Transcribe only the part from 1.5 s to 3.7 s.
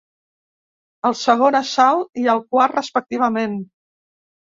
assalt i al quart, respectivament.